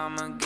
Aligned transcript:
I'ma 0.00 0.39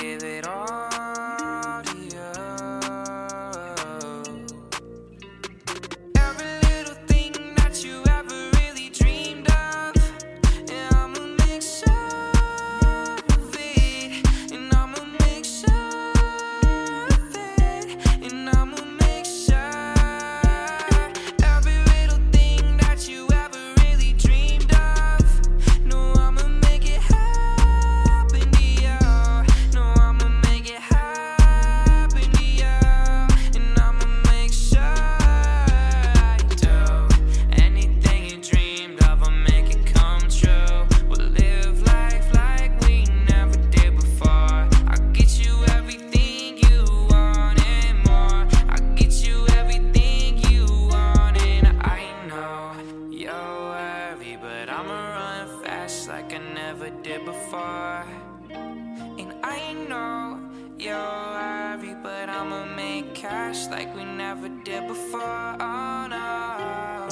did 57.03 57.25
before. 57.25 58.05
And 58.50 59.34
I 59.43 59.72
know 59.88 60.38
you're 60.78 60.97
worried, 60.97 62.03
but 62.03 62.28
I'ma 62.28 62.65
make 62.75 63.15
cash 63.15 63.66
like 63.69 63.94
we 63.94 64.05
never 64.05 64.49
did 64.49 64.87
before. 64.87 65.56
Oh 65.60 66.06
no. 66.09 67.09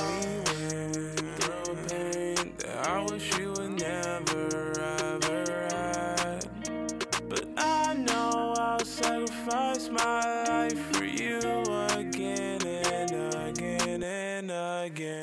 Pain 1.89 2.53
that 2.59 2.87
I 2.87 3.05
wish 3.11 3.39
you 3.39 3.53
would 3.53 3.81
never 3.81 4.49
ever 4.81 5.69
had. 5.71 6.47
But 7.29 7.47
I 7.57 7.95
know 7.95 8.55
I'll 8.59 8.85
sacrifice 8.85 9.89
my 9.89 10.45
life 10.45 10.79
for 10.93 11.05
you 11.05 11.39
again 11.97 12.61
and 12.67 13.13
again 13.49 14.03
and 14.03 14.51
again. 14.51 15.22